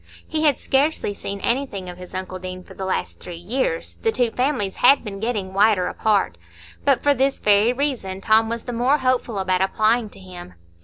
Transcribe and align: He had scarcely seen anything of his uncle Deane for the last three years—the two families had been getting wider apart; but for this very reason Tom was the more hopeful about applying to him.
He 0.27 0.41
had 0.45 0.57
scarcely 0.57 1.13
seen 1.13 1.39
anything 1.41 1.87
of 1.87 1.99
his 1.99 2.15
uncle 2.15 2.39
Deane 2.39 2.63
for 2.63 2.73
the 2.73 2.85
last 2.85 3.19
three 3.19 3.35
years—the 3.37 4.11
two 4.11 4.31
families 4.31 4.77
had 4.77 5.03
been 5.03 5.19
getting 5.19 5.53
wider 5.53 5.85
apart; 5.85 6.39
but 6.83 7.03
for 7.03 7.13
this 7.13 7.37
very 7.37 7.71
reason 7.71 8.19
Tom 8.19 8.49
was 8.49 8.63
the 8.63 8.73
more 8.73 8.97
hopeful 8.97 9.37
about 9.37 9.61
applying 9.61 10.09
to 10.09 10.19
him. 10.19 10.55